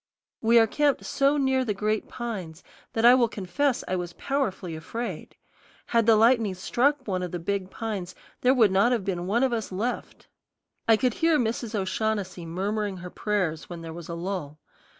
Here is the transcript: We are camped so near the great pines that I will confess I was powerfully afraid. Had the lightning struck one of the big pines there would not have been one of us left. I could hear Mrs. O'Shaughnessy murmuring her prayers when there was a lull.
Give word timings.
We 0.41 0.57
are 0.57 0.65
camped 0.65 1.05
so 1.05 1.37
near 1.37 1.63
the 1.63 1.75
great 1.75 2.07
pines 2.09 2.63
that 2.93 3.05
I 3.05 3.13
will 3.13 3.27
confess 3.27 3.83
I 3.87 3.95
was 3.95 4.13
powerfully 4.13 4.75
afraid. 4.75 5.35
Had 5.85 6.07
the 6.07 6.15
lightning 6.15 6.55
struck 6.55 7.07
one 7.07 7.21
of 7.21 7.29
the 7.29 7.37
big 7.37 7.69
pines 7.69 8.15
there 8.41 8.55
would 8.55 8.71
not 8.71 8.91
have 8.93 9.05
been 9.05 9.27
one 9.27 9.43
of 9.43 9.53
us 9.53 9.71
left. 9.71 10.27
I 10.87 10.97
could 10.97 11.13
hear 11.13 11.37
Mrs. 11.37 11.75
O'Shaughnessy 11.75 12.47
murmuring 12.47 12.97
her 12.97 13.11
prayers 13.11 13.69
when 13.69 13.83
there 13.83 13.93
was 13.93 14.09
a 14.09 14.15
lull. 14.15 14.57